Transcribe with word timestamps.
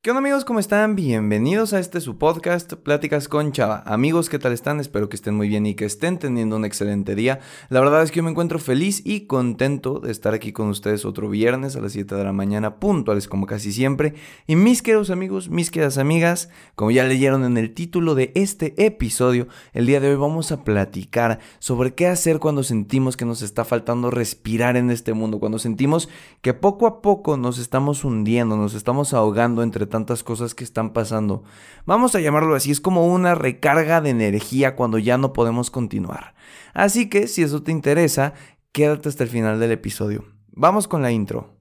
¿Qué 0.00 0.10
onda 0.12 0.20
amigos? 0.20 0.44
¿Cómo 0.44 0.60
están? 0.60 0.94
Bienvenidos 0.94 1.72
a 1.72 1.80
este 1.80 2.00
su 2.00 2.18
podcast, 2.18 2.74
Pláticas 2.74 3.26
con 3.26 3.50
Chava. 3.50 3.82
Amigos, 3.84 4.28
¿qué 4.28 4.38
tal 4.38 4.52
están? 4.52 4.78
Espero 4.78 5.08
que 5.08 5.16
estén 5.16 5.34
muy 5.34 5.48
bien 5.48 5.66
y 5.66 5.74
que 5.74 5.86
estén 5.86 6.20
teniendo 6.20 6.54
un 6.54 6.64
excelente 6.64 7.16
día. 7.16 7.40
La 7.68 7.80
verdad 7.80 8.04
es 8.04 8.12
que 8.12 8.18
yo 8.18 8.22
me 8.22 8.30
encuentro 8.30 8.60
feliz 8.60 9.02
y 9.04 9.26
contento 9.26 9.98
de 9.98 10.12
estar 10.12 10.34
aquí 10.34 10.52
con 10.52 10.68
ustedes 10.68 11.04
otro 11.04 11.28
viernes 11.28 11.74
a 11.74 11.80
las 11.80 11.90
7 11.94 12.14
de 12.14 12.22
la 12.22 12.32
mañana, 12.32 12.76
puntuales 12.76 13.26
como 13.26 13.46
casi 13.46 13.72
siempre. 13.72 14.14
Y 14.46 14.54
mis 14.54 14.82
queridos 14.82 15.10
amigos, 15.10 15.50
mis 15.50 15.72
queridas 15.72 15.98
amigas, 15.98 16.48
como 16.76 16.92
ya 16.92 17.02
leyeron 17.02 17.42
en 17.42 17.58
el 17.58 17.74
título 17.74 18.14
de 18.14 18.30
este 18.36 18.80
episodio, 18.86 19.48
el 19.72 19.86
día 19.86 19.98
de 19.98 20.10
hoy 20.10 20.16
vamos 20.16 20.52
a 20.52 20.62
platicar 20.62 21.40
sobre 21.58 21.94
qué 21.94 22.06
hacer 22.06 22.38
cuando 22.38 22.62
sentimos 22.62 23.16
que 23.16 23.24
nos 23.24 23.42
está 23.42 23.64
faltando 23.64 24.12
respirar 24.12 24.76
en 24.76 24.92
este 24.92 25.12
mundo, 25.12 25.40
cuando 25.40 25.58
sentimos 25.58 26.08
que 26.40 26.54
poco 26.54 26.86
a 26.86 27.02
poco 27.02 27.36
nos 27.36 27.58
estamos 27.58 28.04
hundiendo, 28.04 28.56
nos 28.56 28.74
estamos 28.74 29.12
ahogando 29.12 29.64
entre 29.64 29.87
tantas 29.88 30.22
cosas 30.22 30.54
que 30.54 30.64
están 30.64 30.92
pasando. 30.92 31.42
Vamos 31.86 32.14
a 32.14 32.20
llamarlo 32.20 32.54
así, 32.54 32.70
es 32.70 32.80
como 32.80 33.06
una 33.06 33.34
recarga 33.34 34.00
de 34.00 34.10
energía 34.10 34.76
cuando 34.76 34.98
ya 34.98 35.18
no 35.18 35.32
podemos 35.32 35.70
continuar. 35.70 36.34
Así 36.74 37.08
que 37.08 37.26
si 37.26 37.42
eso 37.42 37.62
te 37.62 37.72
interesa, 37.72 38.34
quédate 38.72 39.08
hasta 39.08 39.24
el 39.24 39.30
final 39.30 39.58
del 39.58 39.72
episodio. 39.72 40.24
Vamos 40.52 40.88
con 40.88 41.02
la 41.02 41.12
intro. 41.12 41.58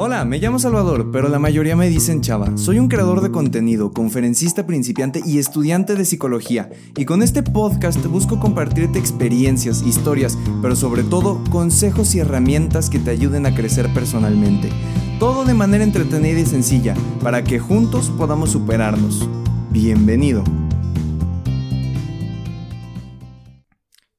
Hola, 0.00 0.24
me 0.24 0.38
llamo 0.38 0.60
Salvador, 0.60 1.10
pero 1.10 1.28
la 1.28 1.40
mayoría 1.40 1.74
me 1.74 1.88
dicen 1.88 2.20
Chava. 2.20 2.56
Soy 2.56 2.78
un 2.78 2.86
creador 2.86 3.20
de 3.20 3.32
contenido, 3.32 3.90
conferencista 3.92 4.64
principiante 4.64 5.20
y 5.26 5.38
estudiante 5.38 5.96
de 5.96 6.04
psicología. 6.04 6.70
Y 6.96 7.04
con 7.04 7.20
este 7.20 7.42
podcast 7.42 8.06
busco 8.06 8.38
compartirte 8.38 9.00
experiencias, 9.00 9.82
historias, 9.82 10.38
pero 10.62 10.76
sobre 10.76 11.02
todo 11.02 11.42
consejos 11.50 12.14
y 12.14 12.20
herramientas 12.20 12.90
que 12.90 13.00
te 13.00 13.10
ayuden 13.10 13.44
a 13.46 13.54
crecer 13.56 13.92
personalmente. 13.92 14.68
Todo 15.18 15.44
de 15.44 15.52
manera 15.52 15.82
entretenida 15.82 16.38
y 16.38 16.46
sencilla, 16.46 16.94
para 17.20 17.42
que 17.42 17.58
juntos 17.58 18.08
podamos 18.08 18.52
superarnos. 18.52 19.28
Bienvenido. 19.68 20.44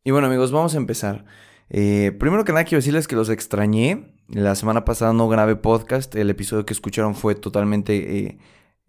Y 0.03 0.11
bueno 0.11 0.27
amigos, 0.27 0.51
vamos 0.51 0.75
a 0.75 0.77
empezar. 0.77 1.23
Eh, 1.69 2.11
primero 2.19 2.43
que 2.43 2.51
nada 2.51 2.65
quiero 2.65 2.79
decirles 2.79 3.07
que 3.07 3.15
los 3.15 3.29
extrañé. 3.29 4.13
La 4.27 4.55
semana 4.55 4.83
pasada 4.83 5.13
no 5.13 5.29
grabé 5.29 5.55
podcast. 5.55 6.13
El 6.15 6.29
episodio 6.29 6.65
que 6.65 6.73
escucharon 6.73 7.15
fue 7.15 7.33
totalmente 7.33 8.17
eh, 8.17 8.37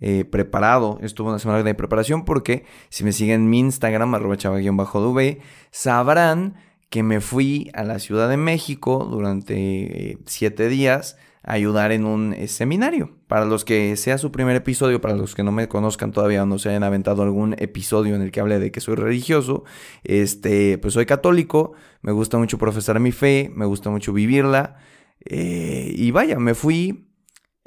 eh, 0.00 0.24
preparado. 0.24 0.98
Estuvo 1.02 1.28
una 1.28 1.38
semana 1.38 1.62
de 1.62 1.74
preparación 1.76 2.24
porque 2.24 2.64
si 2.88 3.04
me 3.04 3.12
siguen 3.12 3.42
en 3.42 3.50
mi 3.50 3.60
Instagram, 3.60 4.16
arroba 4.16 4.36
chava-dv, 4.36 5.38
sabrán 5.70 6.56
que 6.88 7.04
me 7.04 7.20
fui 7.20 7.70
a 7.72 7.84
la 7.84 8.00
Ciudad 8.00 8.28
de 8.28 8.36
México 8.36 9.06
durante 9.08 10.18
siete 10.26 10.68
días 10.68 11.16
ayudar 11.42 11.92
en 11.92 12.04
un 12.04 12.34
eh, 12.34 12.48
seminario. 12.48 13.16
Para 13.26 13.44
los 13.44 13.64
que 13.64 13.96
sea 13.96 14.18
su 14.18 14.30
primer 14.30 14.56
episodio, 14.56 15.00
para 15.00 15.14
los 15.14 15.34
que 15.34 15.42
no 15.42 15.52
me 15.52 15.68
conozcan 15.68 16.12
todavía, 16.12 16.44
no 16.44 16.58
se 16.58 16.68
hayan 16.68 16.82
aventado 16.82 17.22
algún 17.22 17.54
episodio 17.58 18.14
en 18.14 18.22
el 18.22 18.30
que 18.30 18.40
hable 18.40 18.58
de 18.58 18.70
que 18.70 18.80
soy 18.80 18.96
religioso, 18.96 19.64
este, 20.04 20.78
pues 20.78 20.94
soy 20.94 21.06
católico, 21.06 21.72
me 22.02 22.12
gusta 22.12 22.38
mucho 22.38 22.58
profesar 22.58 23.00
mi 23.00 23.12
fe, 23.12 23.50
me 23.54 23.64
gusta 23.64 23.90
mucho 23.90 24.12
vivirla. 24.12 24.76
Eh, 25.24 25.92
y 25.96 26.10
vaya, 26.10 26.38
me 26.38 26.54
fui 26.54 27.10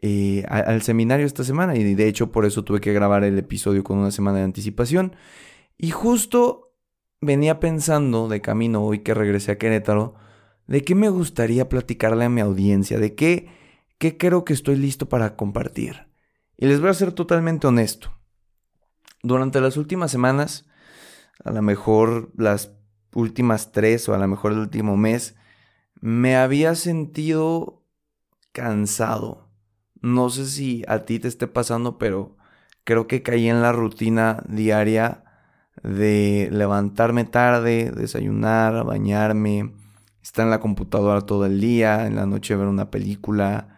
eh, 0.02 0.44
al 0.50 0.82
seminario 0.82 1.26
esta 1.26 1.44
semana 1.44 1.76
y 1.76 1.94
de 1.94 2.08
hecho 2.08 2.32
por 2.32 2.46
eso 2.46 2.64
tuve 2.64 2.82
que 2.82 2.92
grabar 2.92 3.24
el 3.24 3.38
episodio 3.38 3.84
con 3.84 3.98
una 4.00 4.12
semana 4.12 4.40
de 4.40 4.44
anticipación. 4.44 5.16
Y 5.78 5.92
justo 5.92 6.76
venía 7.22 7.60
pensando 7.60 8.28
de 8.28 8.42
camino 8.42 8.84
hoy 8.84 9.00
que 9.00 9.14
regresé 9.14 9.54
a 9.54 9.58
Querétaro, 9.58 10.16
de 10.68 10.84
qué 10.84 10.96
me 10.96 11.10
gustaría 11.10 11.70
platicarle 11.70 12.26
a 12.26 12.30
mi 12.30 12.42
audiencia, 12.42 13.00
de 13.00 13.16
qué 13.16 13.63
¿Qué 14.04 14.18
creo 14.18 14.44
que 14.44 14.52
estoy 14.52 14.76
listo 14.76 15.08
para 15.08 15.38
compartir? 15.38 16.08
Y 16.58 16.66
les 16.66 16.82
voy 16.82 16.90
a 16.90 16.94
ser 16.94 17.14
totalmente 17.14 17.68
honesto. 17.68 18.14
Durante 19.22 19.62
las 19.62 19.78
últimas 19.78 20.12
semanas, 20.12 20.66
a 21.42 21.52
lo 21.52 21.62
mejor 21.62 22.30
las 22.36 22.74
últimas 23.14 23.72
tres 23.72 24.10
o 24.10 24.14
a 24.14 24.18
lo 24.18 24.28
mejor 24.28 24.52
el 24.52 24.58
último 24.58 24.98
mes, 24.98 25.38
me 26.02 26.36
había 26.36 26.76
sentido 26.76 27.86
cansado. 28.52 29.48
No 30.02 30.30
sé 30.30 30.48
si 30.48 30.84
a 30.90 31.06
ti 31.06 31.20
te 31.20 31.30
esté 31.30 31.48
pasando, 31.48 31.98
pero 31.98 32.36
creo 32.84 33.08
que 33.08 33.24
caí 33.24 33.48
en 33.48 33.62
la 33.62 33.72
rutina 33.72 34.44
diaria 34.50 35.24
de 35.82 36.50
levantarme 36.52 37.24
tarde, 37.24 37.94
desayunar, 37.96 38.84
bañarme, 38.84 39.72
estar 40.22 40.44
en 40.44 40.52
la 40.52 40.60
computadora 40.60 41.22
todo 41.22 41.46
el 41.46 41.62
día, 41.62 42.06
en 42.06 42.18
la 42.18 42.26
noche 42.26 42.58
ver 42.58 42.68
una 42.68 42.92
película, 42.92 43.70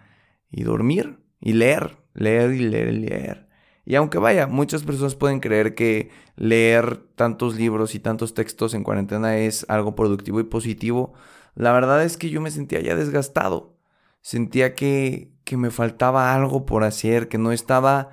y 0.56 0.64
dormir 0.64 1.20
y 1.42 1.52
leer, 1.52 1.98
leer 2.14 2.54
y 2.54 2.60
leer 2.60 2.94
y 2.94 3.00
leer. 3.00 3.50
Y 3.84 3.96
aunque 3.96 4.18
vaya, 4.18 4.48
muchas 4.48 4.84
personas 4.84 5.14
pueden 5.14 5.42
creer 5.42 5.76
que 5.76 6.10
leer 6.38 6.98
tantos 7.16 7.56
libros 7.56 7.94
y 7.94 8.00
tantos 8.00 8.34
textos 8.34 8.74
en 8.74 8.84
cuarentena 8.84 9.38
es 9.38 9.66
algo 9.68 9.96
productivo 9.96 10.40
y 10.40 10.46
positivo, 10.46 11.14
la 11.56 11.74
verdad 11.74 12.04
es 12.04 12.16
que 12.16 12.30
yo 12.30 12.40
me 12.40 12.52
sentía 12.52 12.80
ya 12.80 12.96
desgastado. 12.96 13.76
Sentía 14.22 14.76
que, 14.76 15.34
que 15.44 15.58
me 15.58 15.72
faltaba 15.72 16.34
algo 16.34 16.66
por 16.66 16.86
hacer, 16.86 17.28
que 17.28 17.38
no 17.38 17.52
estaba 17.52 18.12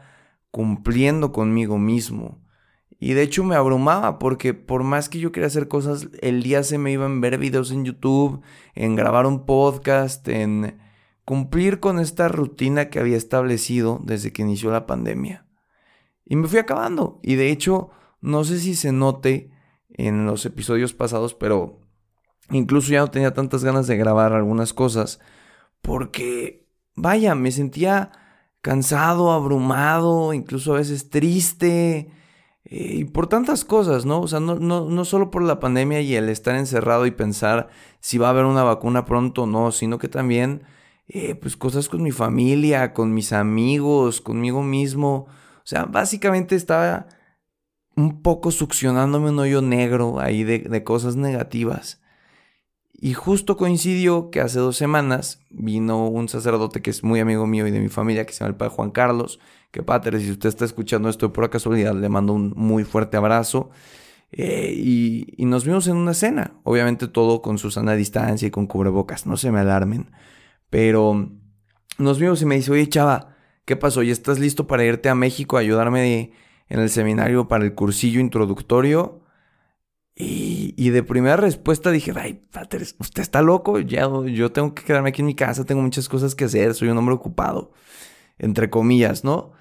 cumpliendo 0.51 1.31
conmigo 1.31 1.79
mismo. 1.79 2.43
Y 2.99 3.15
de 3.15 3.23
hecho 3.23 3.45
me 3.45 3.55
abrumaba 3.55 4.19
porque 4.19 4.53
por 4.53 4.83
más 4.83 5.09
que 5.09 5.21
yo 5.21 5.31
quería 5.31 5.47
hacer 5.47 5.69
cosas, 5.69 6.09
el 6.21 6.43
día 6.43 6.65
se 6.65 6.77
me 6.77 6.91
iba 6.91 7.07
en 7.07 7.21
ver 7.21 7.39
videos 7.39 7.71
en 7.71 7.85
YouTube, 7.85 8.43
en 8.75 8.97
grabar 8.97 9.27
un 9.27 9.47
podcast, 9.47 10.27
en 10.29 10.77
cumplir 11.25 11.81
con 11.81 11.99
esta 11.99 12.29
rutina 12.29 12.91
que 12.91 12.99
había 12.99 13.17
establecido 13.17 14.01
desde 14.03 14.33
que 14.33 14.43
inició 14.43 14.71
la 14.71 14.87
pandemia. 14.87 15.47
Y 16.25 16.37
me 16.37 16.49
fui 16.49 16.59
acabando. 16.59 17.21
Y 17.23 17.35
de 17.37 17.51
hecho, 17.51 17.91
no 18.21 18.45
sé 18.45 18.59
si 18.59 18.75
se 18.75 18.93
note 18.93 19.51
en 19.91 20.27
los 20.27 20.47
episodios 20.47 20.95
pasados, 20.95 21.35
pero 21.35 21.81
incluso 22.51 22.93
ya 22.93 23.01
no 23.01 23.11
tenía 23.11 23.35
tantas 23.35 23.65
ganas 23.65 23.87
de 23.87 23.97
grabar 23.97 24.33
algunas 24.33 24.73
cosas. 24.73 25.21
Porque, 25.81 26.69
vaya, 26.95 27.35
me 27.35 27.51
sentía 27.53 28.13
cansado, 28.61 29.33
abrumado, 29.33 30.33
incluso 30.33 30.75
a 30.75 30.79
veces 30.79 31.11
triste. 31.11 32.11
Eh, 32.65 32.95
y 32.99 33.05
por 33.05 33.27
tantas 33.27 33.65
cosas, 33.65 34.07
¿no? 34.07 34.21
O 34.21 34.29
sea, 34.29 34.41
no, 34.41 34.55
no, 34.57 34.89
no 34.89 35.05
solo 35.05 35.31
por 35.31 35.43
la 35.43 35.61
pandemia 35.61 36.01
y 36.01 36.15
el 36.15 36.29
estar 36.29 36.55
encerrado 36.55 37.07
y 37.07 37.11
pensar 37.11 37.69
si 38.01 38.19
va 38.19 38.29
a 38.29 38.31
haber 38.31 38.45
una 38.45 38.63
vacuna 38.63 39.05
pronto 39.05 39.43
o 39.43 39.47
no, 39.47 39.73
sino 39.73 39.99
que 39.99 40.09
también 40.09 40.63
eh, 41.15 41.35
pues 41.35 41.59
cosas 41.59 41.91
con 41.91 42.03
mi 42.03 42.11
familia, 42.11 42.95
con 42.95 43.13
mis 43.13 43.35
amigos, 43.35 44.23
conmigo 44.23 44.63
mismo. 44.63 45.27
O 45.59 45.65
sea, 45.65 45.85
básicamente 45.85 46.57
estaba 46.57 47.07
un 47.95 48.23
poco 48.23 48.51
succionándome 48.51 49.29
un 49.29 49.39
hoyo 49.39 49.61
negro 49.61 50.21
ahí 50.21 50.43
de, 50.43 50.85
cosas 50.85 51.17
negativas. 51.17 52.01
Y 52.95 53.13
justo 53.13 53.59
coincidió 53.59 54.31
que 54.31 54.41
hace 54.41 54.59
dos 54.59 54.79
semanas 54.79 55.43
vino 55.51 56.09
un 56.09 56.31
sacerdote 56.31 56.81
que 56.81 56.89
es 56.89 57.05
muy 57.05 57.21
amigo 57.21 57.47
mío 57.47 57.67
y 57.67 57.73
de 57.73 57.81
mi 57.81 57.89
familia, 57.91 58.25
que 58.25 58.33
se 58.33 58.39
llama 58.39 58.53
el 58.53 58.57
Padre 58.57 58.75
Juan 58.75 58.91
Carlos. 58.91 59.39
Que 59.71 59.83
padre, 59.83 60.19
si 60.19 60.31
usted 60.31 60.49
está 60.49 60.65
escuchando 60.65 61.11
esto 61.11 61.31
por 61.31 61.51
casualidad, 61.51 61.95
le 61.95 62.09
mando 62.09 62.33
un 62.33 62.55
muy 62.57 62.85
fuerte 62.85 63.19
abrazo. 63.19 63.69
Eh, 64.31 64.73
y, 64.75 65.27
y, 65.37 65.45
nos 65.45 65.67
vimos 65.67 65.89
en 65.89 65.97
una 65.97 66.15
cena. 66.15 66.55
Obviamente 66.63 67.07
todo 67.07 67.43
con 67.43 67.59
su 67.59 67.71
sana 67.71 67.93
distancia 67.97 68.49
y 68.49 68.51
con 68.51 68.67
cubrebocas, 68.67 69.27
no 69.27 69.37
se 69.37 69.51
me 69.51 69.61
alarmen. 69.61 70.09
Pero 70.73 71.31
nos 71.99 72.19
vimos 72.19 72.41
y 72.41 72.47
me 72.47 72.55
dice, 72.55 72.73
oye 72.73 72.89
chava, 72.89 73.37
¿qué 73.67 73.77
pasó? 73.77 74.03
¿Ya 74.03 74.13
estás 74.13 74.39
listo 74.39 74.67
para 74.67 74.83
irte 74.83 75.11
a 75.11 75.15
México 75.15 75.59
a 75.59 75.61
ayudarme 75.61 76.33
en 76.67 76.81
el 76.81 76.89
seminario 76.89 77.47
para 77.47 77.63
el 77.67 77.75
cursillo 77.75 78.21
introductorio? 78.21 79.23
Y, 80.15 80.89
de 80.89 81.03
primera 81.03 81.37
respuesta 81.37 81.91
dije, 81.91 82.15
ay, 82.17 82.47
pater, 82.51 82.81
usted 82.99 83.21
está 83.21 83.43
loco, 83.43 83.81
ya, 83.81 84.09
yo 84.29 84.51
tengo 84.51 84.75
que 84.75 84.83
quedarme 84.85 85.11
aquí 85.11 85.21
en 85.21 85.27
mi 85.27 85.35
casa, 85.35 85.67
tengo 85.67 85.83
muchas 85.83 86.09
cosas 86.09 86.35
que 86.35 86.45
hacer, 86.45 86.73
soy 86.75 86.89
un 86.89 86.97
hombre 86.97 87.17
ocupado, 87.17 87.73
entre 88.39 88.71
comillas, 88.71 89.25
¿no? 89.25 89.53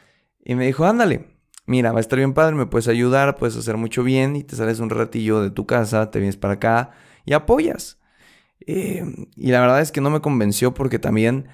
Y 0.46 0.56
me 0.56 0.66
dijo, 0.66 0.86
ándale, 0.86 1.28
mira, 1.66 1.92
va 1.92 1.98
a 1.98 2.02
estar 2.02 2.20
bien 2.20 2.34
padre, 2.34 2.56
me 2.56 2.68
puedes 2.68 2.88
ayudar, 2.88 3.36
puedes 3.36 3.58
hacer 3.58 3.76
mucho 3.76 4.04
bien 4.04 4.38
y 4.38 4.44
te 4.46 4.56
sales 4.56 4.80
un 4.80 4.90
ratillo 4.90 5.42
de 5.42 5.52
tu 5.52 5.66
casa, 5.66 6.10
te 6.10 6.20
vienes 6.20 6.38
para 6.38 6.54
acá 6.54 6.92
y 7.26 7.34
apoyas. 7.34 8.01
Eh, 8.68 9.28
y 9.36 9.52
la 9.52 9.62
verdad 9.62 9.82
es 9.82 9.92
que 9.92 10.02
no 10.02 10.10
me 10.10 10.22
convenció 10.22 10.74
porque 10.74 11.00
también 11.00 11.48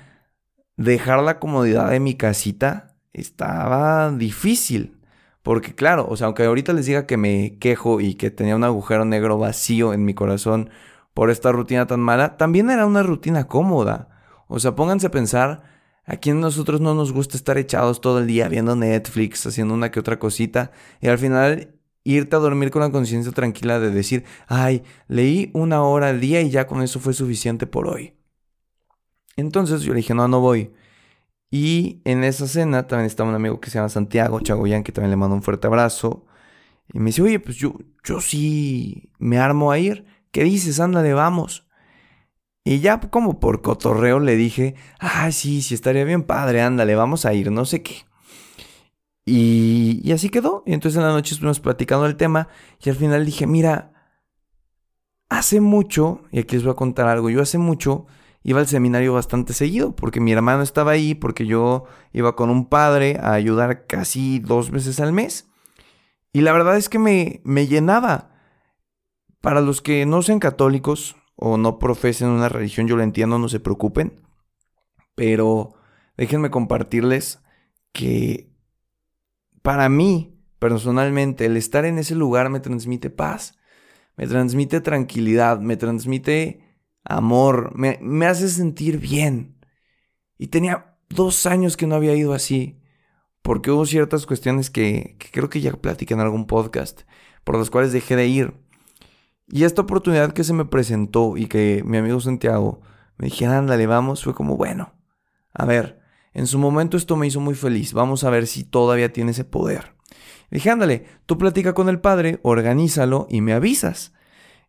dejar 0.76 1.22
la 1.24 1.40
comodidad 1.40 1.90
de 1.90 2.00
mi 2.00 2.16
casita 2.16 2.96
estaba 3.14 4.12
difícil. 4.12 4.98
Porque 5.44 5.74
claro, 5.74 6.08
o 6.10 6.18
sea, 6.18 6.28
aunque 6.28 6.44
ahorita 6.44 6.74
les 6.74 6.86
diga 6.86 7.06
que 7.06 7.18
me 7.18 7.58
quejo 7.60 8.02
y 8.02 8.16
que 8.16 8.32
tenía 8.32 8.56
un 8.56 8.64
agujero 8.64 9.06
negro 9.06 9.38
vacío 9.38 9.94
en 9.94 10.04
mi 10.04 10.14
corazón 10.14 10.70
por 11.14 11.30
esta 11.32 11.52
rutina 11.52 11.88
tan 11.88 12.02
mala, 12.02 12.38
también 12.38 12.70
era 12.70 12.86
una 12.86 13.02
rutina 13.02 13.48
cómoda. 13.48 14.10
O 14.48 14.60
sea, 14.60 14.76
pónganse 14.76 15.08
a 15.08 15.12
pensar, 15.12 15.64
a 16.06 16.18
quién 16.18 16.40
nosotros 16.40 16.82
no 16.82 16.94
nos 16.96 17.12
gusta 17.12 17.38
estar 17.38 17.58
echados 17.58 18.02
todo 18.02 18.20
el 18.20 18.28
día 18.28 18.48
viendo 18.50 18.76
Netflix, 18.76 19.46
haciendo 19.46 19.74
una 19.74 19.92
que 19.92 20.00
otra 20.00 20.20
cosita, 20.20 20.72
y 21.02 21.08
al 21.08 21.18
final 21.18 21.77
irte 22.14 22.36
a 22.36 22.40
dormir 22.40 22.72
con 22.72 22.82
la 22.82 22.92
conciencia 22.92 23.32
tranquila 23.32 23.80
de 23.80 23.92
decir, 23.92 24.24
ay, 24.48 24.84
leí 25.08 25.52
una 25.54 25.84
hora 25.84 26.10
al 26.10 26.20
día 26.20 26.42
y 26.42 26.50
ya 26.50 26.68
con 26.68 26.82
eso 26.82 27.00
fue 27.00 27.14
suficiente 27.14 27.68
por 27.68 27.88
hoy. 27.88 28.14
Entonces 29.36 29.82
yo 29.82 29.94
le 29.94 29.98
dije, 29.98 30.14
no, 30.14 30.28
no 30.28 30.40
voy. 30.40 30.72
Y 31.52 32.02
en 32.06 32.24
esa 32.24 32.48
cena 32.48 32.88
también 32.88 33.08
estaba 33.08 33.30
un 33.30 33.36
amigo 33.36 33.60
que 33.60 33.70
se 33.70 33.76
llama 33.78 33.90
Santiago 33.90 34.40
Chagoyán, 34.40 34.84
que 34.84 34.92
también 34.92 35.12
le 35.12 35.18
mando 35.18 35.36
un 35.36 35.44
fuerte 35.44 35.68
abrazo. 35.68 36.26
Y 36.94 37.00
me 37.00 37.08
dice, 37.08 37.22
oye, 37.22 37.40
pues 37.40 37.58
yo, 37.58 37.76
yo 38.04 38.22
sí 38.22 39.12
me 39.20 39.38
armo 39.38 39.72
a 39.72 39.80
ir. 39.80 40.06
¿Qué 40.32 40.44
dices? 40.44 40.80
Ándale, 40.80 41.14
vamos. 41.14 41.68
Y 42.64 42.80
ya 42.80 43.00
como 43.00 43.40
por 43.40 43.62
cotorreo 43.62 44.20
le 44.20 44.36
dije, 44.36 44.76
ah, 45.00 45.32
sí, 45.32 45.62
sí, 45.62 45.74
estaría 45.74 46.04
bien 46.04 46.24
padre, 46.24 46.62
ándale, 46.62 46.96
vamos 46.96 47.26
a 47.26 47.34
ir, 47.34 47.50
no 47.50 47.64
sé 47.66 47.82
qué. 47.82 47.96
Y, 49.26 49.77
y 50.04 50.12
así 50.12 50.30
quedó. 50.30 50.64
Y 50.66 50.74
entonces 50.74 50.98
en 50.98 51.06
la 51.06 51.14
noche 51.14 51.34
estuvimos 51.34 51.60
platicando 51.60 52.06
el 52.06 52.16
tema 52.16 52.48
y 52.84 52.90
al 52.90 52.96
final 52.96 53.26
dije, 53.26 53.48
mira, 53.48 53.94
hace 55.30 55.62
mucho, 55.62 56.22
y 56.32 56.40
aquí 56.40 56.56
les 56.56 56.64
voy 56.64 56.74
a 56.74 56.76
contar 56.76 57.08
algo, 57.08 57.30
yo 57.30 57.42
hace 57.42 57.58
mucho 57.58 58.08
iba 58.48 58.62
al 58.62 58.68
seminario 58.68 59.14
bastante 59.14 59.52
seguido, 59.52 59.94
porque 59.94 60.22
mi 60.22 60.32
hermano 60.32 60.64
estaba 60.64 60.92
ahí, 60.92 61.16
porque 61.16 61.46
yo 61.46 61.84
iba 62.14 62.38
con 62.38 62.50
un 62.50 62.70
padre 62.70 63.18
a 63.22 63.34
ayudar 63.34 63.86
casi 63.88 64.40
dos 64.40 64.72
veces 64.72 65.02
al 65.02 65.12
mes. 65.12 65.50
Y 66.32 66.40
la 66.40 66.54
verdad 66.54 66.78
es 66.78 66.88
que 66.88 66.98
me, 66.98 67.42
me 67.44 67.68
llenaba. 67.68 68.32
Para 69.42 69.60
los 69.60 69.82
que 69.82 70.06
no 70.06 70.22
sean 70.22 70.40
católicos 70.40 71.18
o 71.36 71.58
no 71.58 71.78
profesen 71.78 72.30
una 72.30 72.48
religión, 72.48 72.88
yo 72.88 72.96
lo 72.96 73.04
entiendo, 73.04 73.38
no 73.38 73.50
se 73.50 73.60
preocupen. 73.60 74.22
Pero 75.14 75.74
déjenme 76.16 76.50
compartirles 76.50 77.44
que 77.92 78.47
para 79.68 79.90
mí, 79.90 80.34
personalmente, 80.60 81.46
el 81.46 81.58
estar 81.58 81.84
en 81.84 82.00
ese 82.00 82.16
lugar 82.16 82.50
me 82.50 82.62
transmite 82.62 83.10
paz, 83.10 83.58
me 84.16 84.26
transmite 84.26 84.80
tranquilidad, 84.80 85.60
me 85.60 85.76
transmite 85.76 86.62
amor, 87.04 87.74
me, 87.76 88.26
hace 88.26 88.48
sentir 88.48 88.98
bien. 88.98 89.58
Y 90.38 90.48
tenía 90.48 90.98
dos 91.10 91.46
años 91.46 91.76
que 91.76 91.86
no 91.86 91.96
había 91.96 92.16
ido 92.16 92.32
así, 92.32 92.80
porque 93.42 93.70
hubo 93.70 93.86
ciertas 93.86 94.26
cuestiones 94.26 94.70
que, 94.70 95.18
creo 95.34 95.50
que 95.50 95.60
ya 95.60 95.74
platiqué 95.74 96.14
en 96.14 96.22
algún 96.22 96.48
podcast, 96.48 97.02
por 97.44 97.58
las 97.58 97.70
cuales 97.70 97.92
dejé 97.92 98.16
de 98.16 98.28
ir. 98.28 98.54
Y 99.50 99.66
esta 99.66 99.82
oportunidad 99.82 100.32
que 100.32 100.46
se 100.46 100.54
me 100.54 100.64
presentó 100.64 101.36
y 101.36 101.48
que 101.48 101.84
mi 101.86 101.98
amigo 101.98 102.22
Santiago 102.22 102.80
me 103.18 103.26
dijera, 103.26 103.58
ándale, 103.58 103.86
vamos, 103.86 104.24
fue 104.24 104.34
como, 104.34 104.56
bueno, 104.56 104.94
a 105.52 105.66
ver, 105.66 106.07
en 106.38 106.46
su 106.46 106.60
momento 106.60 106.98
esto 106.98 107.16
me 107.16 107.26
hizo 107.26 107.40
muy 107.40 107.56
feliz, 107.56 107.94
vamos 107.94 108.24
a 108.24 108.30
ver 108.30 108.46
si 108.46 108.64
todavía 108.64 109.12
tiene 109.12 109.32
ese 109.32 109.44
poder. 109.44 109.96
dije, 110.52 110.70
ándale, 110.70 111.06
tú 111.26 111.40
platica 111.40 111.74
con 111.74 111.90
el 111.90 112.00
padre, 112.00 112.40
organízalo 112.44 113.26
y 113.28 113.42
me 113.42 113.54
avisas. 113.54 114.14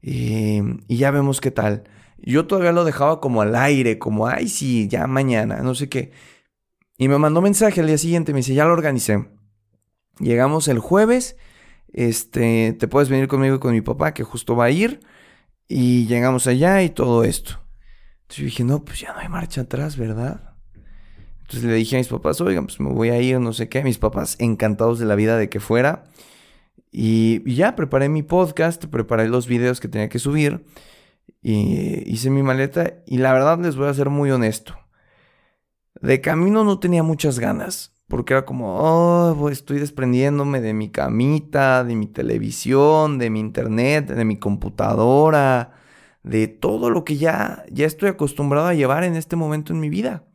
y 0.01 0.97
ya 0.97 1.11
vemos 1.11 1.43
qué 1.43 1.51
tal. 1.51 1.85
Yo 2.17 2.47
todavía 2.47 2.73
lo 2.73 2.85
dejaba 2.85 3.21
como 3.21 3.43
al 3.43 3.55
aire, 3.55 3.99
como, 3.99 4.27
ay, 4.27 4.49
sí, 4.49 4.89
ya 4.89 5.07
mañana, 5.07 5.59
no 5.61 5.75
sé 5.75 5.91
qué. 5.91 6.11
Y 6.97 7.09
me 7.09 7.19
mandó 7.19 7.43
mensaje 7.43 7.83
al 7.83 7.87
día 7.87 7.99
siguiente, 7.99 8.33
me 8.33 8.39
dice, 8.39 8.55
ya 8.55 8.65
lo 8.65 8.73
organicé. 8.73 9.29
Llegamos 10.21 10.69
el 10.69 10.79
jueves, 10.79 11.37
este, 11.93 12.73
te 12.73 12.89
puedes 12.89 13.11
venir 13.11 13.29
conmigo 13.29 13.61
con 13.61 13.73
mi 13.73 13.83
papá, 13.83 14.15
que 14.15 14.25
justo 14.25 14.57
va 14.57 14.65
a 14.65 14.71
ir. 14.71 15.01
Y 15.69 16.07
llegamos 16.07 16.47
allá 16.47 16.83
y 16.83 16.89
todo 16.89 17.25
esto. 17.25 17.61
Entonces 18.23 18.39
yo 18.39 18.45
dije, 18.47 18.65
no, 18.65 18.85
pues 18.87 19.01
ya 19.01 19.13
no 19.13 19.19
hay 19.19 19.29
marcha 19.29 19.61
atrás, 19.61 19.99
¿verdad? 19.99 20.48
Entonces 21.49 21.65
le 21.65 21.77
dije 21.77 21.97
a 21.97 21.99
mis 21.99 22.09
papás, 22.09 22.43
oigan, 22.43 22.67
pues 22.67 22.79
me 22.79 22.93
voy 22.93 23.09
a 23.09 23.19
ir, 23.23 23.41
no 23.41 23.55
sé 23.55 23.71
qué. 23.71 23.83
Mis 23.83 23.97
papás 23.97 24.37
encantados 24.39 24.99
de 24.99 25.07
la 25.07 25.15
vida 25.15 25.39
de 25.39 25.49
que 25.49 25.61
fuera. 25.61 26.05
Y, 26.93 27.41
y 27.51 27.55
ya 27.55 27.75
preparé 27.75 28.11
mi 28.11 28.23
podcast, 28.23 28.85
preparé 28.85 29.29
los 29.29 29.49
videos 29.49 29.81
que 29.81 29.89
tenía 29.89 30.11
que 30.11 30.19
subir. 30.19 30.67
Y 31.41 32.03
hice 32.05 32.29
mi 32.29 32.43
maleta 32.43 32.97
y 33.07 33.17
la 33.17 33.33
verdad 33.33 33.59
les 33.61 33.77
voy 33.77 33.89
a 33.89 33.95
ser 33.95 34.11
muy 34.11 34.31
honesto. 34.31 34.77
De 36.03 36.21
camino 36.21 36.65
no 36.65 36.79
tenía 36.81 37.03
muchas 37.03 37.39
ganas, 37.39 37.95
porque 38.09 38.35
era 38.35 38.45
como, 38.45 38.77
oh, 38.77 39.49
estoy 39.49 39.79
desprendiéndome 39.79 40.61
de 40.61 40.75
mi 40.75 40.91
camita, 40.91 41.83
de 41.83 41.97
mi 41.97 42.09
televisión, 42.09 43.17
de 43.17 43.31
mi 43.31 43.41
internet, 43.41 44.07
de 44.09 44.25
mi 44.27 44.39
computadora, 44.39 45.73
de 46.25 46.47
todo 46.47 46.91
lo 46.91 47.05
que 47.05 47.17
ya, 47.17 47.65
ya 47.73 47.87
estoy 47.87 48.11
acostumbrado 48.11 48.67
a 48.67 48.75
llevar 48.75 49.03
en 49.05 49.17
este 49.17 49.35
momento 49.35 49.73
en 49.73 49.81
mi 49.81 49.89
vida. 49.89 50.28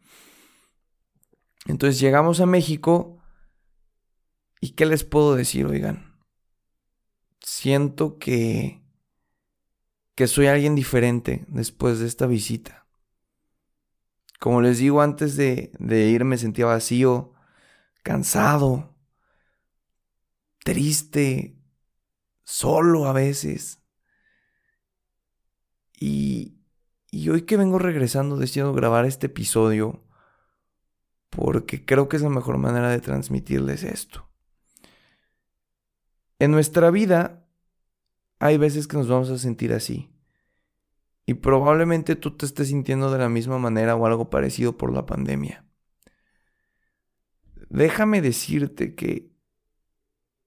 Entonces 1.65 1.99
llegamos 1.99 2.39
a 2.41 2.45
México 2.45 3.21
y 4.59 4.71
¿qué 4.71 4.85
les 4.85 5.03
puedo 5.03 5.35
decir, 5.35 5.65
oigan? 5.65 6.19
Siento 7.39 8.17
que 8.17 8.83
que 10.15 10.27
soy 10.27 10.47
alguien 10.47 10.75
diferente 10.75 11.45
después 11.47 11.99
de 11.99 12.07
esta 12.07 12.27
visita. 12.27 12.85
Como 14.39 14.61
les 14.61 14.77
digo, 14.77 15.01
antes 15.01 15.35
de, 15.37 15.71
de 15.79 16.07
ir 16.07 16.25
me 16.25 16.37
sentía 16.37 16.65
vacío, 16.65 17.33
cansado, 18.03 18.95
triste, 20.63 21.57
solo 22.43 23.07
a 23.07 23.13
veces. 23.13 23.81
Y, 25.99 26.59
y 27.09 27.29
hoy 27.29 27.43
que 27.43 27.57
vengo 27.57 27.79
regresando 27.79 28.37
decido 28.37 28.73
grabar 28.73 29.05
este 29.05 29.27
episodio 29.27 30.03
porque 31.35 31.83
creo 31.83 32.07
que 32.07 32.17
es 32.17 32.21
la 32.21 32.29
mejor 32.29 32.57
manera 32.57 32.89
de 32.89 32.99
transmitirles 32.99 33.83
esto. 33.83 34.29
En 36.39 36.51
nuestra 36.51 36.91
vida 36.91 37.47
hay 38.39 38.57
veces 38.57 38.87
que 38.87 38.97
nos 38.97 39.07
vamos 39.07 39.29
a 39.29 39.37
sentir 39.37 39.73
así. 39.73 40.09
Y 41.25 41.35
probablemente 41.35 42.15
tú 42.15 42.35
te 42.35 42.45
estés 42.45 42.67
sintiendo 42.67 43.09
de 43.09 43.17
la 43.17 43.29
misma 43.29 43.57
manera 43.57 43.95
o 43.95 44.05
algo 44.05 44.29
parecido 44.29 44.77
por 44.77 44.93
la 44.93 45.05
pandemia. 45.05 45.65
Déjame 47.69 48.21
decirte 48.21 48.93
que 48.93 49.31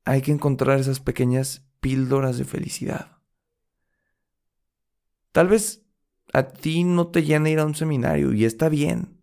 hay 0.05 0.23
que 0.23 0.33
encontrar 0.33 0.79
esas 0.79 1.01
pequeñas 1.01 1.67
píldoras 1.81 2.39
de 2.39 2.45
felicidad. 2.45 3.19
Tal 5.33 5.49
vez 5.49 5.85
a 6.33 6.49
ti 6.49 6.85
no 6.85 7.09
te 7.09 7.25
llena 7.25 7.51
ir 7.51 7.59
a 7.59 7.65
un 7.65 7.75
seminario 7.75 8.33
y 8.33 8.45
está 8.45 8.69
bien. 8.69 9.17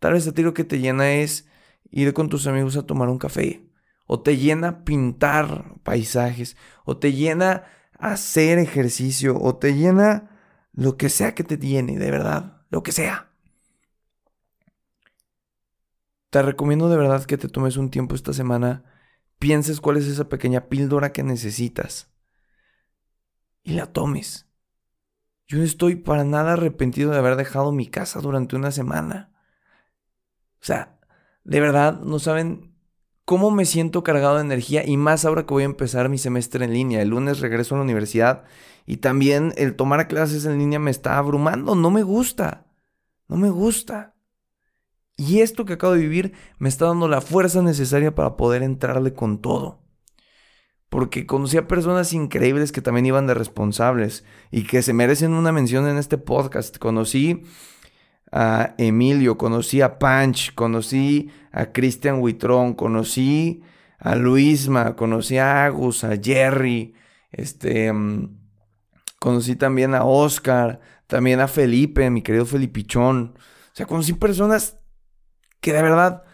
Tal 0.00 0.14
vez 0.14 0.26
a 0.26 0.32
ti 0.32 0.42
lo 0.42 0.54
que 0.54 0.64
te 0.64 0.80
llena 0.80 1.12
es 1.12 1.46
ir 1.90 2.12
con 2.12 2.28
tus 2.28 2.48
amigos 2.48 2.76
a 2.76 2.86
tomar 2.86 3.08
un 3.08 3.18
café. 3.18 3.64
O 4.06 4.20
te 4.20 4.36
llena 4.36 4.84
pintar 4.84 5.76
paisajes. 5.84 6.56
O 6.84 6.96
te 6.96 7.12
llena 7.12 7.66
hacer 8.00 8.58
ejercicio 8.58 9.38
o 9.40 9.56
te 9.56 9.74
llena 9.74 10.30
lo 10.72 10.96
que 10.96 11.08
sea 11.08 11.34
que 11.34 11.44
te 11.44 11.58
llene, 11.58 11.98
de 11.98 12.10
verdad, 12.10 12.62
lo 12.70 12.82
que 12.82 12.92
sea. 12.92 13.30
Te 16.30 16.42
recomiendo 16.42 16.88
de 16.88 16.96
verdad 16.96 17.24
que 17.24 17.36
te 17.36 17.48
tomes 17.48 17.76
un 17.76 17.90
tiempo 17.90 18.14
esta 18.14 18.32
semana, 18.32 18.84
pienses 19.38 19.80
cuál 19.80 19.96
es 19.96 20.06
esa 20.06 20.28
pequeña 20.28 20.68
píldora 20.68 21.12
que 21.12 21.22
necesitas 21.22 22.10
y 23.62 23.72
la 23.72 23.92
tomes. 23.92 24.46
Yo 25.48 25.58
no 25.58 25.64
estoy 25.64 25.96
para 25.96 26.24
nada 26.24 26.52
arrepentido 26.52 27.10
de 27.10 27.18
haber 27.18 27.36
dejado 27.36 27.72
mi 27.72 27.88
casa 27.88 28.20
durante 28.20 28.54
una 28.54 28.70
semana. 28.70 29.29
O 30.62 30.64
sea, 30.64 30.98
de 31.44 31.60
verdad, 31.60 32.00
no 32.00 32.18
saben 32.18 32.74
cómo 33.24 33.50
me 33.50 33.64
siento 33.64 34.02
cargado 34.02 34.36
de 34.36 34.42
energía 34.42 34.84
y 34.84 34.96
más 34.96 35.24
ahora 35.24 35.46
que 35.46 35.54
voy 35.54 35.62
a 35.62 35.66
empezar 35.66 36.08
mi 36.08 36.18
semestre 36.18 36.64
en 36.64 36.72
línea. 36.72 37.00
El 37.00 37.10
lunes 37.10 37.40
regreso 37.40 37.74
a 37.74 37.78
la 37.78 37.84
universidad 37.84 38.44
y 38.86 38.98
también 38.98 39.54
el 39.56 39.76
tomar 39.76 40.08
clases 40.08 40.44
en 40.44 40.58
línea 40.58 40.78
me 40.78 40.90
está 40.90 41.16
abrumando. 41.16 41.74
No 41.74 41.90
me 41.90 42.02
gusta. 42.02 42.66
No 43.28 43.36
me 43.36 43.48
gusta. 43.48 44.16
Y 45.16 45.42
esto 45.42 45.64
que 45.64 45.74
acabo 45.74 45.92
de 45.92 46.00
vivir 46.00 46.32
me 46.58 46.68
está 46.68 46.86
dando 46.86 47.06
la 47.06 47.20
fuerza 47.20 47.62
necesaria 47.62 48.14
para 48.14 48.36
poder 48.36 48.62
entrarle 48.62 49.12
con 49.14 49.38
todo. 49.40 49.80
Porque 50.88 51.24
conocí 51.24 51.56
a 51.56 51.68
personas 51.68 52.12
increíbles 52.12 52.72
que 52.72 52.82
también 52.82 53.06
iban 53.06 53.28
de 53.28 53.34
responsables 53.34 54.24
y 54.50 54.64
que 54.64 54.82
se 54.82 54.92
merecen 54.92 55.34
una 55.34 55.52
mención 55.52 55.86
en 55.86 55.98
este 55.98 56.18
podcast. 56.18 56.78
Conocí 56.78 57.44
a 58.32 58.74
Emilio, 58.78 59.36
conocí 59.36 59.80
a 59.80 59.98
Punch, 59.98 60.54
conocí 60.54 61.30
a 61.52 61.72
Cristian 61.72 62.20
Huitrón, 62.20 62.74
conocí 62.74 63.62
a 63.98 64.14
Luisma, 64.14 64.96
conocí 64.96 65.38
a 65.38 65.66
Agus, 65.66 66.04
a 66.04 66.16
Jerry, 66.16 66.94
este, 67.32 67.92
mm, 67.92 68.38
conocí 69.18 69.56
también 69.56 69.94
a 69.94 70.04
Oscar, 70.04 70.80
también 71.06 71.40
a 71.40 71.48
Felipe, 71.48 72.08
mi 72.10 72.22
querido 72.22 72.46
Felipichón. 72.46 73.34
O 73.36 73.74
sea, 73.74 73.86
conocí 73.86 74.12
personas 74.12 74.78
que 75.60 75.72
de 75.72 75.82
verdad 75.82 76.24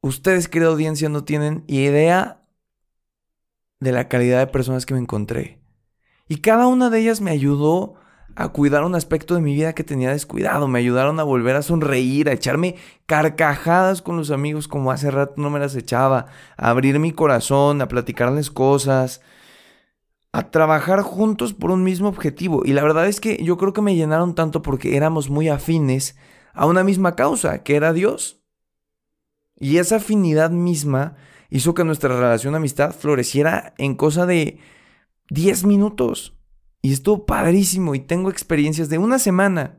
ustedes, 0.00 0.48
querida 0.48 0.68
audiencia, 0.68 1.08
no 1.08 1.24
tienen 1.24 1.64
idea 1.66 2.42
de 3.80 3.92
la 3.92 4.08
calidad 4.08 4.38
de 4.38 4.46
personas 4.46 4.86
que 4.86 4.94
me 4.94 5.00
encontré. 5.00 5.62
Y 6.28 6.36
cada 6.36 6.66
una 6.66 6.90
de 6.90 7.00
ellas 7.00 7.20
me 7.20 7.30
ayudó 7.30 7.96
a 8.36 8.48
cuidar 8.48 8.84
un 8.84 8.94
aspecto 8.94 9.34
de 9.34 9.40
mi 9.40 9.54
vida 9.54 9.74
que 9.74 9.84
tenía 9.84 10.10
descuidado. 10.10 10.68
Me 10.68 10.78
ayudaron 10.78 11.20
a 11.20 11.24
volver 11.24 11.56
a 11.56 11.62
sonreír, 11.62 12.28
a 12.28 12.32
echarme 12.32 12.76
carcajadas 13.06 14.02
con 14.02 14.16
los 14.16 14.30
amigos 14.30 14.68
como 14.68 14.90
hace 14.90 15.10
rato 15.10 15.34
no 15.36 15.50
me 15.50 15.60
las 15.60 15.76
echaba, 15.76 16.26
a 16.56 16.70
abrir 16.70 16.98
mi 16.98 17.12
corazón, 17.12 17.80
a 17.80 17.88
platicarles 17.88 18.50
cosas, 18.50 19.20
a 20.32 20.50
trabajar 20.50 21.02
juntos 21.02 21.54
por 21.54 21.70
un 21.70 21.84
mismo 21.84 22.08
objetivo. 22.08 22.62
Y 22.64 22.72
la 22.72 22.82
verdad 22.82 23.06
es 23.06 23.20
que 23.20 23.42
yo 23.42 23.56
creo 23.56 23.72
que 23.72 23.82
me 23.82 23.94
llenaron 23.94 24.34
tanto 24.34 24.62
porque 24.62 24.96
éramos 24.96 25.30
muy 25.30 25.48
afines 25.48 26.16
a 26.52 26.66
una 26.66 26.82
misma 26.82 27.14
causa, 27.14 27.62
que 27.62 27.76
era 27.76 27.92
Dios. 27.92 28.40
Y 29.56 29.78
esa 29.78 29.96
afinidad 29.96 30.50
misma 30.50 31.14
hizo 31.50 31.74
que 31.74 31.84
nuestra 31.84 32.08
relación 32.08 32.54
de 32.54 32.58
amistad 32.58 32.92
floreciera 32.92 33.74
en 33.78 33.94
cosa 33.94 34.26
de 34.26 34.58
10 35.30 35.64
minutos. 35.64 36.33
Y 36.84 36.92
estuvo 36.92 37.24
padrísimo 37.24 37.94
y 37.94 38.00
tengo 38.00 38.28
experiencias 38.28 38.90
de 38.90 38.98
una 38.98 39.18
semana. 39.18 39.78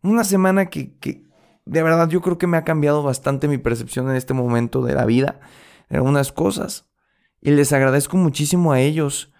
Una 0.00 0.22
semana 0.22 0.66
que, 0.66 0.96
que 0.98 1.26
de 1.64 1.82
verdad 1.82 2.08
yo 2.08 2.20
creo 2.20 2.38
que 2.38 2.46
me 2.46 2.56
ha 2.56 2.62
cambiado 2.62 3.02
bastante 3.02 3.48
mi 3.48 3.58
percepción 3.58 4.08
en 4.08 4.14
este 4.14 4.32
momento 4.32 4.84
de 4.84 4.94
la 4.94 5.06
vida, 5.06 5.40
en 5.88 5.96
algunas 5.96 6.30
cosas. 6.30 6.88
Y 7.40 7.50
les 7.50 7.72
agradezco 7.72 8.16
muchísimo 8.16 8.72
a 8.72 8.78
ellos 8.78 9.32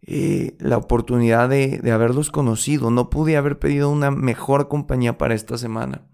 eh, 0.00 0.56
la 0.58 0.78
oportunidad 0.78 1.50
de, 1.50 1.80
de 1.80 1.92
haberlos 1.92 2.30
conocido. 2.30 2.90
No 2.90 3.10
pude 3.10 3.36
haber 3.36 3.58
pedido 3.58 3.90
una 3.90 4.10
mejor 4.10 4.68
compañía 4.68 5.18
para 5.18 5.34
esta 5.34 5.58
semana. 5.58 6.08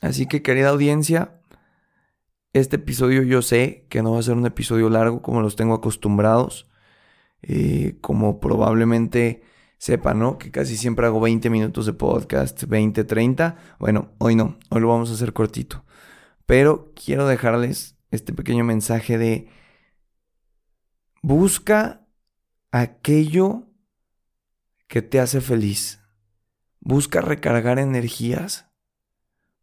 Así 0.00 0.24
que 0.24 0.40
querida 0.40 0.70
audiencia, 0.70 1.42
este 2.54 2.76
episodio 2.76 3.24
yo 3.24 3.42
sé 3.42 3.84
que 3.90 4.02
no 4.02 4.12
va 4.12 4.20
a 4.20 4.22
ser 4.22 4.36
un 4.36 4.46
episodio 4.46 4.88
largo 4.88 5.20
como 5.20 5.42
los 5.42 5.54
tengo 5.54 5.74
acostumbrados. 5.74 6.66
Eh, 7.42 7.98
como 8.00 8.40
probablemente 8.40 9.42
sepan, 9.78 10.18
¿no? 10.18 10.38
Que 10.38 10.50
casi 10.50 10.76
siempre 10.76 11.06
hago 11.06 11.20
20 11.20 11.50
minutos 11.50 11.86
de 11.86 11.92
podcast, 11.92 12.64
20, 12.64 13.04
30. 13.04 13.56
Bueno, 13.78 14.10
hoy 14.18 14.34
no, 14.34 14.58
hoy 14.70 14.80
lo 14.80 14.88
vamos 14.88 15.10
a 15.10 15.14
hacer 15.14 15.32
cortito. 15.32 15.84
Pero 16.46 16.92
quiero 16.94 17.26
dejarles 17.26 17.96
este 18.10 18.32
pequeño 18.32 18.64
mensaje 18.64 19.18
de 19.18 19.48
busca 21.22 22.06
aquello 22.70 23.66
que 24.86 25.02
te 25.02 25.20
hace 25.20 25.40
feliz. 25.40 26.00
Busca 26.80 27.20
recargar 27.20 27.78
energías. 27.78 28.70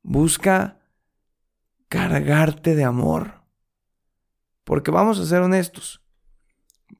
Busca 0.02 0.82
cargarte 1.88 2.76
de 2.76 2.84
amor. 2.84 3.46
Porque 4.64 4.92
vamos 4.92 5.20
a 5.20 5.26
ser 5.26 5.42
honestos. 5.42 6.03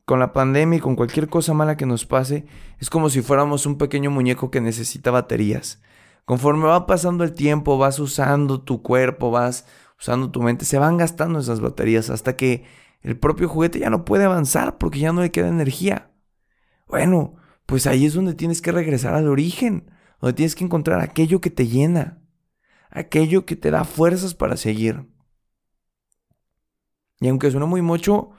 Con 0.06 0.20
la 0.20 0.34
pandemia 0.34 0.78
y 0.78 0.82
con 0.82 0.96
cualquier 0.96 1.30
cosa 1.30 1.54
mala 1.54 1.78
que 1.78 1.86
nos 1.86 2.06
pase, 2.06 2.46
es 2.80 2.90
como 2.90 3.10
si 3.10 3.22
fuéramos 3.22 3.66
un 3.66 3.78
pequeño 3.78 4.12
muñeco 4.12 4.52
que 4.52 4.62
necesita 4.62 5.12
baterías. 5.12 5.82
Conforme 6.26 6.66
va 6.66 6.86
pasando 6.86 7.24
el 7.24 7.34
tiempo, 7.34 7.78
vas 7.78 8.00
usando 8.00 8.62
tu 8.62 8.82
cuerpo, 8.82 9.32
vas 9.32 9.66
usando 10.00 10.32
tu 10.32 10.42
mente, 10.42 10.66
se 10.66 10.78
van 10.78 10.98
gastando 10.98 11.40
esas 11.40 11.60
baterías 11.60 12.10
hasta 12.10 12.36
que 12.36 12.66
el 13.02 13.18
propio 13.18 13.50
juguete 13.50 13.80
ya 13.80 13.90
no 13.90 14.06
puede 14.06 14.24
avanzar 14.24 14.78
porque 14.78 15.00
ya 15.00 15.12
no 15.12 15.22
le 15.22 15.32
queda 15.32 15.50
energía. 15.50 16.12
Bueno, 16.88 17.36
pues 17.66 17.88
ahí 17.88 18.06
es 18.06 18.14
donde 18.14 18.34
tienes 18.34 18.62
que 18.62 18.72
regresar 18.72 19.14
al 19.14 19.28
origen, 19.28 19.92
donde 20.22 20.34
tienes 20.34 20.56
que 20.56 20.64
encontrar 20.64 21.02
aquello 21.02 21.42
que 21.42 21.50
te 21.50 21.68
llena, 21.68 22.22
aquello 22.90 23.46
que 23.46 23.56
te 23.56 23.72
da 23.72 23.84
fuerzas 23.84 24.36
para 24.36 24.58
seguir. 24.58 25.06
Y 27.20 27.28
aunque 27.28 27.52
suene 27.52 27.66
muy 27.66 27.82
mocho, 27.82 28.32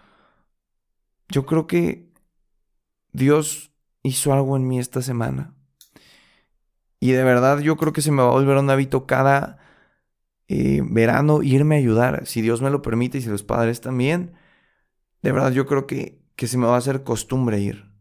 yo 1.28 1.47
creo 1.47 1.66
que 1.66 2.12
Dios 3.12 3.73
hizo 4.02 4.33
algo 4.33 4.57
en 4.57 4.69
mí 4.69 4.78
esta 4.78 5.02
semana. 5.02 5.54
Y 7.00 7.12
de 7.12 7.25
verdad 7.25 7.61
yo 7.61 7.76
creo 7.76 7.93
que 7.93 8.02
se 8.02 8.11
me 8.11 8.23
va 8.23 8.28
a 8.28 8.33
volver 8.33 8.57
un 8.57 8.71
hábito 8.71 9.07
cada 9.07 9.59
eh, 10.49 10.83
verano 10.85 11.43
irme 11.43 11.76
a 11.76 11.78
ayudar. 11.78 12.26
Si 12.26 12.40
Dios 12.43 12.62
me 12.62 12.71
lo 12.71 12.83
permite 12.83 13.19
y 13.19 13.23
si 13.23 13.28
los 13.28 13.43
padres 13.43 13.81
también. 13.81 14.35
De 15.23 15.33
verdad 15.33 15.52
yo 15.52 15.66
creo 15.66 15.87
que, 15.87 16.23
que 16.37 16.47
se 16.47 16.59
me 16.59 16.66
va 16.66 16.75
a 16.75 16.78
hacer 16.78 17.02
costumbre 17.02 17.61
ir. 17.61 17.93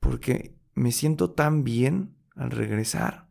Porque 0.00 0.56
me 0.74 0.92
siento 0.92 1.30
tan 1.30 1.64
bien 1.64 2.16
al 2.34 2.50
regresar. 2.50 3.28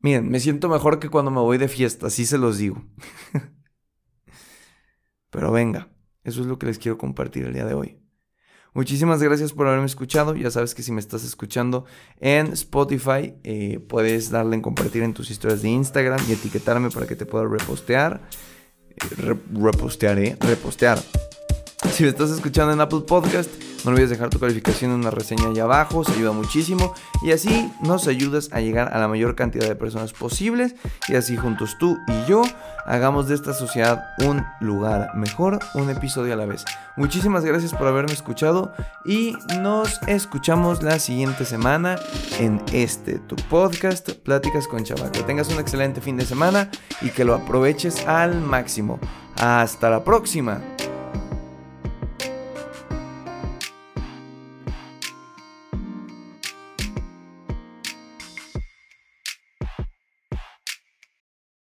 Miren, 0.00 0.28
me 0.28 0.38
siento 0.38 0.68
mejor 0.68 0.98
que 0.98 1.08
cuando 1.08 1.30
me 1.30 1.40
voy 1.40 1.56
de 1.56 1.68
fiesta, 1.68 2.08
así 2.08 2.26
se 2.26 2.36
los 2.36 2.58
digo. 2.58 2.84
Pero 5.30 5.50
venga, 5.50 5.88
eso 6.24 6.40
es 6.40 6.46
lo 6.46 6.58
que 6.58 6.66
les 6.66 6.78
quiero 6.78 6.98
compartir 6.98 7.44
el 7.44 7.54
día 7.54 7.64
de 7.64 7.74
hoy. 7.74 7.98
Muchísimas 8.74 9.22
gracias 9.22 9.52
por 9.52 9.68
haberme 9.68 9.86
escuchado. 9.86 10.34
Ya 10.34 10.50
sabes 10.50 10.74
que 10.74 10.82
si 10.82 10.90
me 10.90 10.98
estás 10.98 11.22
escuchando 11.22 11.84
en 12.18 12.48
Spotify, 12.48 13.34
eh, 13.44 13.78
puedes 13.88 14.30
darle 14.30 14.56
en 14.56 14.62
compartir 14.62 15.04
en 15.04 15.14
tus 15.14 15.30
historias 15.30 15.62
de 15.62 15.68
Instagram 15.68 16.18
y 16.28 16.32
etiquetarme 16.32 16.90
para 16.90 17.06
que 17.06 17.14
te 17.14 17.24
pueda 17.24 17.46
repostear. 17.46 18.28
Repostear, 19.52 20.18
¿eh? 20.18 20.36
Repostear. 20.40 20.98
Si 21.92 22.02
me 22.02 22.08
estás 22.08 22.30
escuchando 22.30 22.72
en 22.72 22.80
Apple 22.80 23.02
Podcast, 23.06 23.48
no 23.84 23.90
olvides 23.90 24.10
dejar 24.10 24.30
tu 24.30 24.38
calificación 24.38 24.92
en 24.92 25.00
una 25.00 25.10
reseña 25.10 25.48
ahí 25.48 25.58
abajo, 25.58 26.04
se 26.04 26.12
ayuda 26.12 26.32
muchísimo 26.32 26.94
y 27.22 27.32
así 27.32 27.70
nos 27.80 28.06
ayudas 28.08 28.50
a 28.52 28.60
llegar 28.60 28.92
a 28.94 28.98
la 28.98 29.08
mayor 29.08 29.34
cantidad 29.34 29.68
de 29.68 29.76
personas 29.76 30.12
posibles 30.12 30.74
y 31.08 31.16
así 31.16 31.36
juntos 31.36 31.76
tú 31.78 31.98
y 32.08 32.28
yo 32.28 32.42
hagamos 32.86 33.28
de 33.28 33.34
esta 33.34 33.52
sociedad 33.52 34.04
un 34.18 34.44
lugar 34.60 35.14
mejor, 35.14 35.58
un 35.74 35.90
episodio 35.90 36.34
a 36.34 36.36
la 36.36 36.46
vez. 36.46 36.64
Muchísimas 36.96 37.44
gracias 37.44 37.72
por 37.72 37.86
haberme 37.86 38.12
escuchado 38.12 38.72
y 39.04 39.36
nos 39.60 40.00
escuchamos 40.06 40.82
la 40.82 40.98
siguiente 40.98 41.44
semana 41.44 41.96
en 42.38 42.62
este 42.72 43.18
tu 43.18 43.36
podcast 43.36 44.10
Pláticas 44.10 44.68
con 44.68 44.84
Chaval. 44.84 45.10
Que 45.10 45.22
tengas 45.22 45.48
un 45.48 45.58
excelente 45.58 46.00
fin 46.00 46.16
de 46.16 46.24
semana 46.24 46.70
y 47.02 47.10
que 47.10 47.24
lo 47.24 47.34
aproveches 47.34 48.06
al 48.06 48.40
máximo. 48.40 48.98
Hasta 49.36 49.90
la 49.90 50.04
próxima. 50.04 50.60